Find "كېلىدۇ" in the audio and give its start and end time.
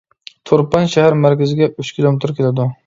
2.41-2.73